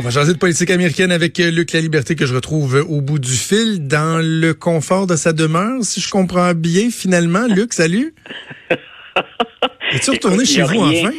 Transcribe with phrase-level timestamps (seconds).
[0.00, 3.18] On va changer de politique américaine avec Luc La Liberté que je retrouve au bout
[3.18, 7.48] du fil dans le confort de sa demeure, si je comprends bien finalement.
[7.48, 8.14] Luc, salut.
[9.92, 11.10] Es-tu retourné chez vous enfin?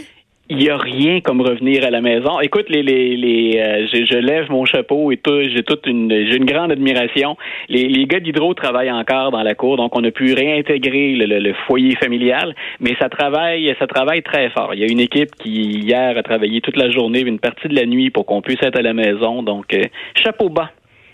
[0.50, 2.40] Il n'y a rien comme revenir à la maison.
[2.42, 6.38] Écoute, les, les, les euh, je, lève mon chapeau et tout, j'ai toute une, j'ai
[6.38, 7.38] une grande admiration.
[7.68, 11.54] Les, les gars d'Hydro travaillent encore dans la cour, donc on a pu réintégrer le,
[11.68, 14.74] foyer familial, mais ça travaille, ça travaille très fort.
[14.74, 17.76] Il y a une équipe qui hier a travaillé toute la journée, une partie de
[17.76, 19.44] la nuit pour qu'on puisse être à la maison.
[19.44, 19.84] Donc, euh,
[20.16, 20.72] chapeau bas.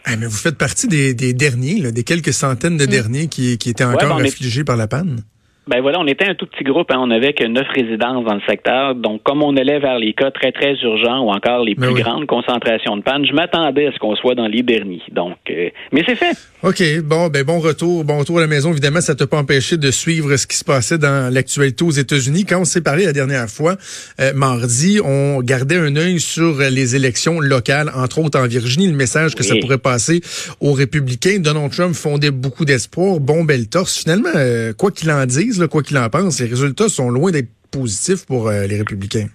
[0.08, 2.90] mais vous faites partie des, des derniers, des quelques centaines de mm.
[2.90, 5.20] derniers qui, qui étaient encore ben, affligés par la panne.
[5.68, 6.98] Ben voilà, on était un tout petit groupe, hein.
[7.00, 8.94] on n'avait que neuf résidences dans le secteur.
[8.94, 12.04] Donc, comme on allait vers les cas très, très urgents ou encore les ben plus
[12.04, 15.02] grandes concentrations de panne, je m'attendais à ce qu'on soit dans les derniers.
[15.12, 16.38] Donc, euh, mais c'est fait.
[16.62, 18.72] OK, bon, ben bon retour, bon retour à la maison.
[18.72, 22.46] Évidemment, ça t'a pas empêché de suivre ce qui se passait dans l'actualité aux États-Unis.
[22.46, 23.76] Quand on s'est parlé la dernière fois,
[24.20, 28.96] euh, mardi, on gardait un œil sur les élections locales, entre autres en Virginie, le
[28.96, 30.22] message que ça pourrait passer
[30.60, 31.40] aux républicains.
[31.40, 33.98] Donald Trump fondait beaucoup d'espoir, bon bel torse.
[33.98, 37.49] Finalement, euh, quoi qu'il en dise, quoi qu'il en pense, les résultats sont loin d'être
[37.71, 39.27] positifs pour euh, les républicains.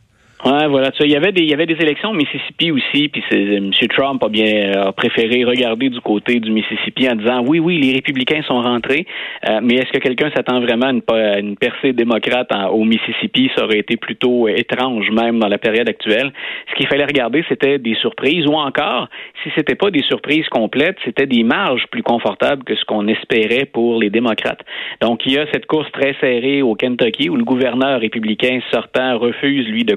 [0.44, 0.90] Ouais, voilà.
[1.00, 3.70] Il y avait des, il y avait des élections au Mississippi aussi, puis M.
[3.94, 7.92] Trump a bien euh, préféré regarder du côté du Mississippi en disant oui, oui, les
[7.92, 9.06] républicains sont rentrés,
[9.48, 13.50] euh, mais est-ce que quelqu'un s'attend vraiment à une, une percée démocrate au Mississippi?
[13.54, 16.32] Ça aurait été plutôt euh, étrange même dans la période actuelle.
[16.70, 19.08] Ce qu'il fallait regarder, c'était des surprises, ou encore,
[19.42, 23.66] si c'était pas des surprises complètes, c'était des marges plus confortables que ce qu'on espérait
[23.66, 24.60] pour les démocrates.
[25.02, 29.18] Donc, il y a cette course très serrée au Kentucky où le gouverneur républicain sortant
[29.18, 29.96] refuse lui de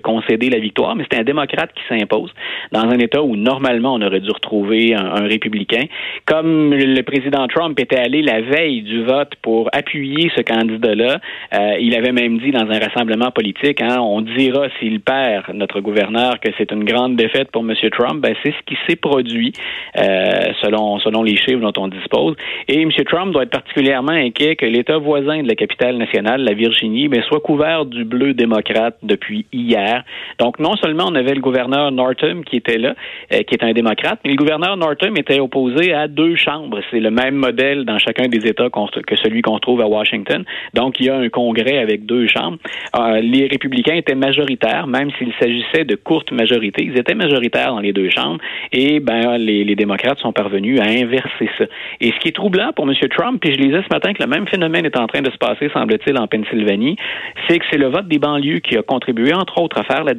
[0.49, 2.31] la victoire, mais c'est un démocrate qui s'impose
[2.71, 5.85] dans un État où normalement on aurait dû retrouver un, républicain.
[6.25, 11.19] Comme le président Trump était allé la veille du vote pour appuyer ce candidat-là,
[11.53, 15.79] euh, il avait même dit dans un rassemblement politique, hein, on dira s'il perd notre
[15.79, 17.73] gouverneur que c'est une grande défaite pour M.
[17.91, 18.21] Trump.
[18.21, 19.53] Ben, c'est ce qui s'est produit
[19.97, 22.35] euh, selon selon les chiffres dont on dispose.
[22.67, 22.91] Et M.
[23.05, 27.21] Trump doit être particulièrement inquiet que l'État voisin de la capitale nationale, la Virginie, ben,
[27.23, 30.03] soit couvert du bleu démocrate depuis hier.
[30.39, 32.95] Donc, non seulement on avait le gouverneur Northam qui était là,
[33.31, 36.79] euh, qui est un démocrate, mais le gouverneur Northam était opposé à deux chambres.
[36.91, 40.43] C'est le même modèle dans chacun des États que celui qu'on trouve à Washington.
[40.73, 42.57] Donc, il y a un congrès avec deux chambres.
[42.97, 46.83] Euh, les républicains étaient majoritaires, même s'il s'agissait de courtes majorités.
[46.83, 48.39] Ils étaient majoritaires dans les deux chambres.
[48.71, 51.65] Et ben, les, les démocrates sont parvenus à inverser ça.
[52.01, 52.95] Et ce qui est troublant pour M.
[53.09, 55.37] Trump, puis je lisais ce matin que le même phénomène est en train de se
[55.37, 56.97] passer, semble-t-il, en Pennsylvanie,
[57.47, 60.12] c'est que c'est le vote des banlieues qui a contribué, entre autres, à faire la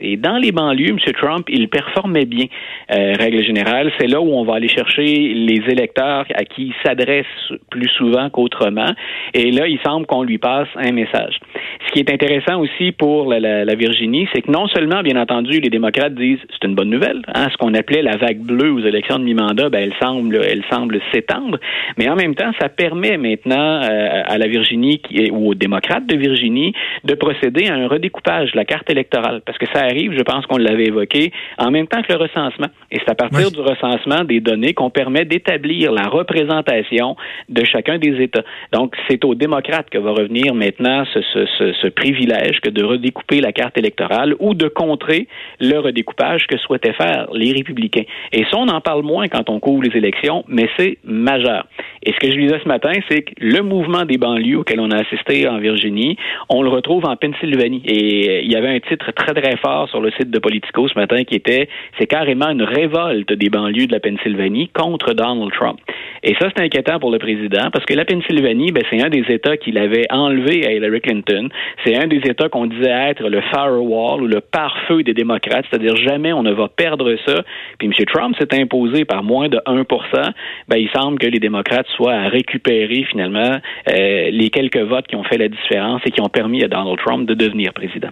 [0.00, 0.98] Et dans les banlieues, M.
[1.14, 2.46] Trump, il performait bien,
[2.90, 3.92] euh, règle générale.
[3.98, 7.26] C'est là où on va aller chercher les électeurs à qui il s'adresse
[7.70, 8.92] plus souvent qu'autrement.
[9.34, 11.38] Et là, il semble qu'on lui passe un message.
[11.86, 15.70] Ce qui est intéressant aussi pour la, Virginie, c'est que non seulement, bien entendu, les
[15.70, 19.18] démocrates disent c'est une bonne nouvelle, hein, ce qu'on appelait la vague bleue aux élections
[19.18, 21.58] de mi-mandat, ben, elle semble, elle semble s'étendre,
[21.96, 26.06] mais en même temps, ça permet maintenant euh, à la Virginie qui, ou aux démocrates
[26.06, 26.74] de Virginie
[27.04, 30.46] de procéder à un redécoupage de la carte électorale parce que ça arrive, je pense
[30.46, 32.68] qu'on l'avait évoqué, en même temps que le recensement.
[32.90, 37.16] Et c'est à partir du recensement des données qu'on permet d'établir la représentation
[37.48, 38.44] de chacun des États.
[38.72, 43.52] Donc, c'est aux démocrates que va revenir maintenant ce, ce, privilège que de redécouper la
[43.52, 45.28] carte électorale ou de contrer
[45.60, 48.04] le redécoupage que souhaitaient faire les républicains.
[48.32, 51.66] Et ça, on en parle moins quand on couvre les élections, mais c'est majeur.
[52.02, 54.90] Et ce que je disais ce matin, c'est que le mouvement des banlieues auquel on
[54.90, 56.16] a assisté en Virginie,
[56.48, 57.82] on le retrouve en Pennsylvanie.
[57.84, 60.88] Et euh, il y avait un titre très, très fort sur le site de Politico
[60.88, 61.68] ce matin qui était
[61.98, 65.78] c'est carrément une révolte des banlieues de la Pennsylvanie contre Donald Trump.
[66.22, 69.24] Et ça, c'est inquiétant pour le président parce que la Pennsylvanie, ben, c'est un des
[69.28, 71.48] États qu'il avait enlevé à Hillary Clinton.
[71.84, 75.96] C'est un des États qu'on disait être le firewall ou le pare-feu des démocrates, c'est-à-dire
[75.96, 77.42] jamais on ne va perdre ça.
[77.78, 77.92] Puis M.
[78.12, 80.32] Trump s'est imposé par moins de 1%
[80.68, 83.58] ben, il semble que les démocrates soient à récupérer finalement
[83.88, 86.98] euh, les quelques votes qui ont fait la différence et qui ont permis à Donald
[86.98, 88.10] Trump de devenir président.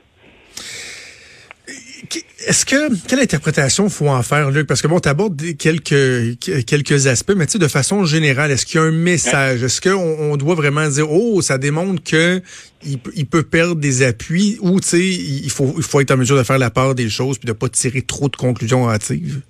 [2.47, 4.67] Est-ce que quelle interprétation faut en faire, Luc?
[4.67, 8.65] Parce que bon, tu abordes quelques quelques aspects, mais tu sais, de façon générale, est-ce
[8.65, 9.63] qu'il y a un message?
[9.63, 12.41] Est-ce qu'on on doit vraiment dire oh, ça démontre que
[12.83, 16.37] il, peut perdre des appuis, ou tu sais, il faut il faut être en mesure
[16.37, 19.41] de faire la part des choses puis de pas tirer trop de conclusions hâtives?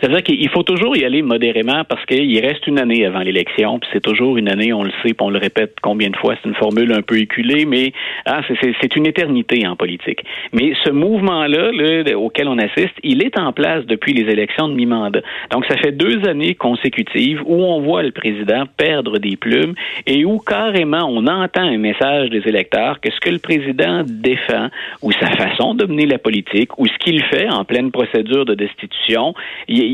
[0.00, 3.90] C'est-à-dire qu'il faut toujours y aller modérément parce qu'il reste une année avant l'élection, puis
[3.92, 6.48] c'est toujours une année, on le sait, puis on le répète combien de fois, c'est
[6.48, 7.92] une formule un peu éculée, mais
[8.24, 8.40] ah,
[8.80, 10.24] c'est une éternité en politique.
[10.52, 14.74] Mais ce mouvement-là, là, auquel on assiste, il est en place depuis les élections de
[14.74, 15.20] mi-mandat.
[15.50, 19.74] Donc, ça fait deux années consécutives où on voit le président perdre des plumes
[20.06, 24.68] et où carrément on entend un message des électeurs que ce que le président défend
[25.02, 28.54] ou sa façon de mener la politique ou ce qu'il fait en pleine procédure de
[28.54, 29.34] destitution,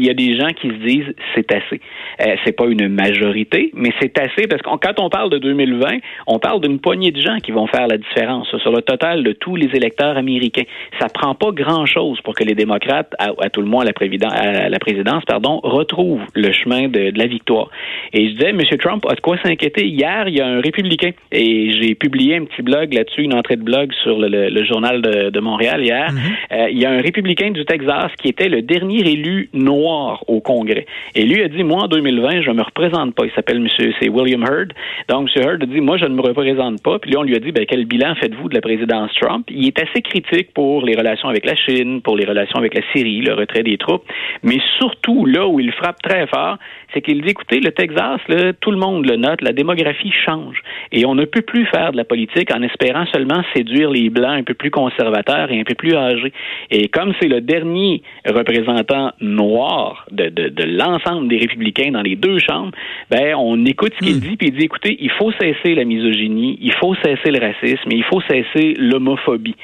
[0.04, 1.80] y, a des gens qui se disent c'est assez.
[2.20, 5.98] Euh, c'est pas une majorité, mais c'est assez parce que quand on parle de 2020,
[6.26, 9.32] on parle d'une poignée de gens qui vont faire la différence sur le total de
[9.32, 10.64] tous les électeurs américains.
[11.00, 14.68] Ça prend pas grand-chose pour que les démocrates, à, tout le moins à la, à
[14.68, 17.70] la présidence, pardon, retrouvent le chemin de, la victoire.
[18.12, 18.60] Et je disais, M.
[18.78, 19.86] Trump a de quoi s'inquiéter.
[19.86, 23.56] Hier, il y a un républicain et j'ai publié un petit blog là-dessus, une entrée
[23.56, 26.10] de blog sur le, journal de, Montréal hier.
[26.12, 26.18] Mhm.
[26.52, 29.85] Euh, il y a un républicain du Texas qui était le dernier élu noir
[30.26, 30.86] au Congrès.
[31.14, 33.24] Et lui a dit, moi, en 2020, je me représente pas.
[33.24, 33.68] Il s'appelle M.
[34.00, 34.72] c'est William Hurd.
[35.08, 35.42] Donc, M.
[35.42, 36.98] Hurd a dit, moi, je ne me représente pas.
[36.98, 39.46] Puis là, on lui a dit, ben, quel bilan faites-vous de la présidence Trump?
[39.50, 42.82] Il est assez critique pour les relations avec la Chine, pour les relations avec la
[42.92, 44.04] Syrie, le retrait des troupes.
[44.42, 46.58] Mais surtout, là où il frappe très fort,
[46.92, 48.20] c'est qu'il dit, écoutez, le Texas,
[48.60, 50.62] tout le monde le note, la démographie change.
[50.92, 54.40] Et on ne peut plus faire de la politique en espérant seulement séduire les Blancs
[54.40, 56.32] un peu plus conservateurs et un peu plus âgés.
[56.70, 59.75] Et comme c'est le dernier représentant noir
[60.10, 62.72] de, de, de l'ensemble des républicains dans les deux chambres,
[63.10, 64.20] ben, on écoute ce qu'il hmm.
[64.20, 67.90] dit, puis il dit, écoutez, il faut cesser la misogynie, il faut cesser le racisme,
[67.90, 69.56] il faut cesser l'homophobie.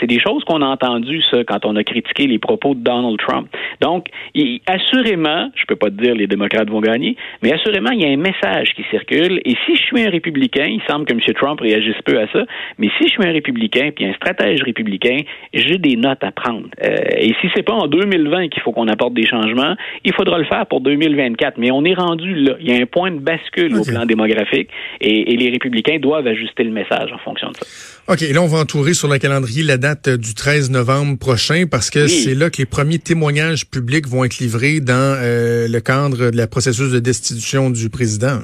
[0.00, 3.18] C'est des choses qu'on a entendues, ça, quand on a critiqué les propos de Donald
[3.18, 3.48] Trump.
[3.80, 8.02] Donc, il, assurément, je peux pas te dire les démocrates vont gagner, mais assurément, il
[8.02, 9.40] y a un message qui circule.
[9.44, 11.20] Et si je suis un républicain, il semble que M.
[11.34, 12.44] Trump réagisse peu à ça,
[12.78, 15.18] mais si je suis un républicain puis un stratège républicain,
[15.52, 16.68] j'ai des notes à prendre.
[16.84, 19.57] Euh, et si c'est pas en 2020 qu'il faut qu'on apporte des changements,
[20.04, 21.58] il faudra le faire pour 2024.
[21.58, 22.56] Mais on est rendu là.
[22.60, 24.68] Il y a un point de bascule au plan démographique
[25.00, 27.66] et, et les républicains doivent ajuster le message en fonction de ça.
[28.08, 31.90] OK, là, on va entourer sur le calendrier la date du 13 novembre prochain parce
[31.90, 36.30] que c'est là que les premiers témoignages publics vont être livrés dans euh, le cadre
[36.30, 38.40] de la processus de destitution du président.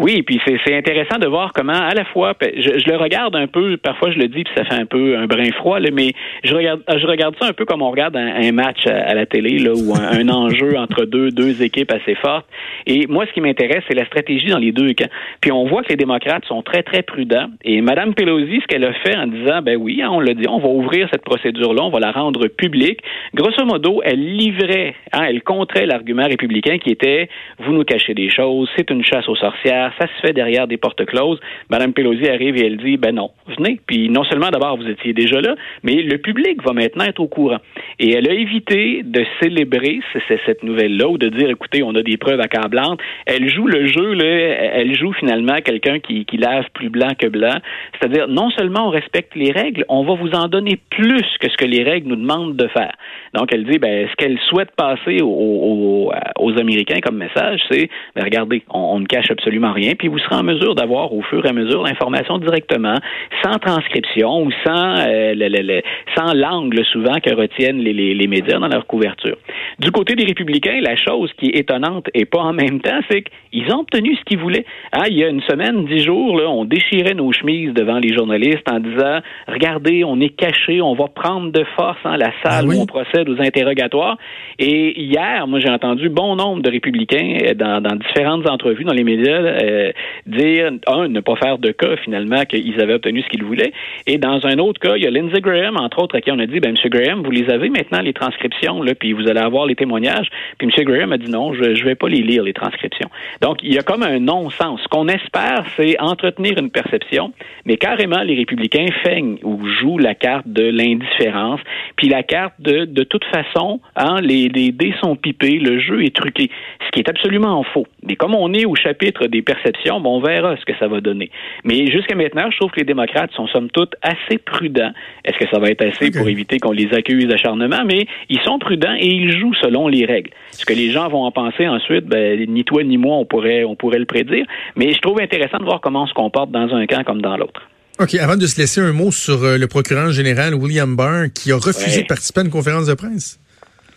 [0.00, 3.76] Oui, puis c'est intéressant de voir comment, à la fois, je, le regarde un peu,
[3.76, 6.54] parfois je le dis, puis ça fait un peu un brin froid, là, mais je
[6.54, 9.72] regarde, je regarde ça un peu comme on regarde un, match à, la télé, là,
[9.72, 12.46] ou un, enjeu entre deux, deux équipes assez fortes.
[12.86, 15.10] Et moi, ce qui m'intéresse, c'est la stratégie dans les deux camps.
[15.42, 17.50] Puis on voit que les démocrates sont très, très prudents.
[17.62, 20.48] Et Mme Pelosi, ce qu'elle a fait en disant, ben oui, hein, on l'a dit,
[20.48, 23.00] on va ouvrir cette procédure-là, on va la rendre publique.
[23.34, 28.30] Grosso modo, elle livrait, hein, elle contrait l'argument républicain qui était, vous nous cachez des
[28.30, 31.40] choses, c'est une chasse aux sorcières ça se fait derrière des portes closes.
[31.70, 33.80] Madame Pelosi arrive et elle dit, ben non, venez.
[33.86, 37.28] Puis non seulement d'abord vous étiez déjà là, mais le public va maintenant être au
[37.28, 37.58] courant.
[37.98, 40.00] Et elle a évité de célébrer
[40.46, 43.00] cette nouvelle-là ou de dire, écoutez, on a des preuves accablantes.
[43.26, 47.58] Elle joue le jeu, là, elle joue finalement quelqu'un qui, lave plus blanc que blanc.
[47.92, 51.56] C'est-à-dire, non seulement on respecte les règles, on va vous en donner plus que ce
[51.56, 52.94] que les règles nous demandent de faire.
[53.34, 58.24] Donc, elle dit, ben, ce qu'elle souhaite passer aux, aux, Américains comme message, c'est, ben,
[58.24, 61.44] regardez, on, on ne cache absolument rien puis vous serez en mesure d'avoir au fur
[61.44, 62.96] et à mesure l'information directement,
[63.44, 65.80] sans transcription ou sans, euh,
[66.16, 69.36] sans l'angle souvent que retiennent les, les, médias dans leur couverture.
[69.78, 73.22] Du côté des républicains, la chose qui est étonnante et pas en même temps, c'est
[73.22, 74.64] qu'ils ont obtenu ce qu'ils voulaient.
[74.92, 78.14] Ah, il y a une semaine, dix jours, là, on déchirait nos chemises devant les
[78.14, 82.66] journalistes en disant, regardez, on est caché, on va prendre de force hein, la salle
[82.70, 84.16] ah où on procède aux interrogatoires.
[84.58, 88.94] Et hier, moi, j'ai entendu bon nombre de républicains euh, dans, dans différentes entrevues dans
[88.94, 89.92] les médias euh,
[90.26, 93.72] dire, un, ne pas faire de cas finalement qu'ils avaient obtenu ce qu'ils voulaient.
[94.06, 96.38] Et dans un autre cas, il y a Lindsey Graham, entre autres, à qui on
[96.38, 96.90] a dit, ben, M.
[96.90, 100.28] Graham, vous les avez maintenant, les transcriptions, là, puis vous allez avoir les témoignages.
[100.58, 100.84] Puis M.
[100.84, 103.10] Graham a dit non, je ne vais pas les lire, les transcriptions.
[103.40, 104.80] Donc, il y a comme un non-sens.
[104.82, 107.32] Ce qu'on espère, c'est entretenir une perception,
[107.64, 111.60] mais carrément, les républicains feignent ou jouent la carte de l'indifférence,
[111.96, 116.04] puis la carte de, de toute façon, hein, les, les dés sont pipés, le jeu
[116.04, 116.50] est truqué,
[116.86, 117.86] ce qui est absolument faux.
[118.02, 121.00] Mais comme on est au chapitre des perceptions, bon, on verra ce que ça va
[121.00, 121.30] donner.
[121.64, 124.92] Mais jusqu'à maintenant, je trouve que les démocrates sont somme toute assez prudents.
[125.24, 127.84] Est-ce que ça va être assez pour éviter qu'on les accuse d'acharnement?
[127.84, 130.30] Mais ils sont prudents et ils jouent selon les règles.
[130.52, 133.64] Ce que les gens vont en penser ensuite, ben, ni toi ni moi, on pourrait,
[133.64, 134.46] on pourrait le prédire.
[134.76, 137.36] Mais je trouve intéressant de voir comment on se comporte dans un camp comme dans
[137.36, 137.62] l'autre.
[137.98, 138.14] OK.
[138.14, 141.56] Avant de se laisser un mot sur euh, le procureur général William Barr qui a
[141.56, 143.38] refusé de participer à une conférence de presse.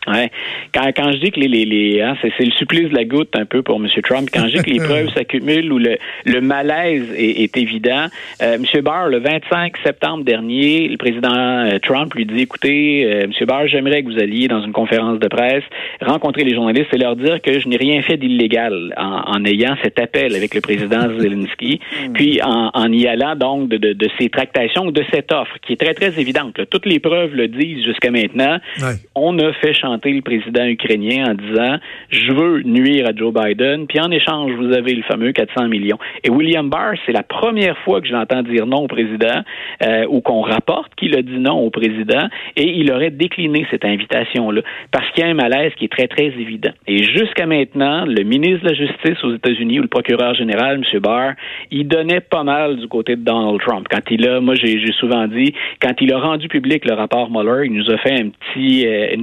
[0.07, 0.29] Ouais.
[0.74, 3.36] Quand, quand je dis que les, les, les hein, c'est, le supplice de la goutte
[3.36, 3.88] un peu pour M.
[4.03, 8.07] Trump, quand je dis que les preuves s'accumulent ou le, le malaise est, est évident,
[8.41, 8.81] euh, M.
[8.81, 13.31] Barr, le 25 septembre dernier, le président euh, Trump lui dit, écoutez, euh, M.
[13.48, 15.63] Barr, j'aimerais que vous alliez dans une conférence de presse,
[16.01, 19.75] rencontrer les journalistes et leur dire que je n'ai rien fait d'illégal en, en ayant
[19.83, 21.79] cet appel avec le président Zelensky,
[22.13, 25.55] puis en, en y allant donc de, de, de, ces tractations ou de cette offre
[25.65, 26.60] qui est très, très évidente.
[26.69, 28.60] Toutes les preuves le disent jusqu'à maintenant.
[28.81, 28.95] Ouais.
[29.15, 31.77] On a fait le président ukrainien en disant
[32.09, 35.97] je veux nuire à Joe Biden, puis en échange, vous avez le fameux 400 millions.
[36.23, 39.43] Et William Barr, c'est la première fois que je l'entends dire non au président
[39.83, 43.85] euh, ou qu'on rapporte qu'il a dit non au président et il aurait décliné cette
[43.85, 46.71] invitation-là parce qu'il y a un malaise qui est très, très évident.
[46.88, 51.00] Et jusqu'à maintenant, le ministre de la Justice aux États-Unis ou le procureur général, M.
[51.00, 51.33] Barr,
[51.71, 53.88] il donnait pas mal du côté de Donald Trump.
[53.89, 57.65] Quand il a, moi j'ai souvent dit, quand il a rendu public le rapport Mueller,
[57.65, 59.15] il nous a fait un petit, euh,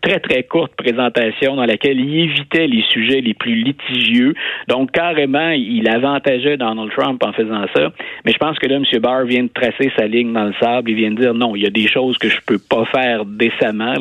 [0.00, 4.34] très, très courte présentation dans laquelle il évitait les sujets les plus litigieux.
[4.68, 7.92] Donc, carrément, il avantageait Donald Trump en faisant ça.
[8.24, 8.84] Mais je pense que là, M.
[9.00, 10.90] Barr vient de tracer sa ligne dans le sable.
[10.90, 13.24] Il vient de dire non, il y a des choses que je peux pas faire
[13.24, 13.94] décemment.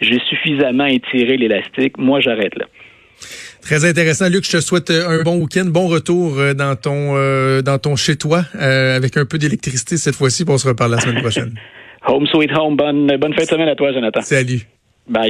[0.00, 1.98] J'ai suffisamment étiré l'élastique.
[1.98, 2.66] Moi, j'arrête là.
[3.62, 4.44] Très intéressant, Luc.
[4.44, 8.42] Je te souhaite un bon week-end, bon retour dans ton euh, dans ton chez toi
[8.56, 10.44] euh, avec un peu d'électricité cette fois-ci.
[10.46, 11.54] On se reparle la semaine prochaine.
[12.06, 12.76] home sweet home.
[12.76, 14.20] Bonne bonne fin de semaine à toi, Jonathan.
[14.20, 14.66] Salut.
[15.08, 15.20] Bye.